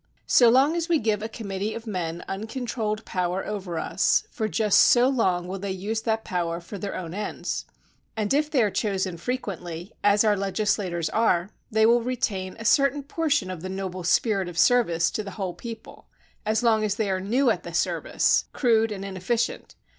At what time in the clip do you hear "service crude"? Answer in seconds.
17.71-18.91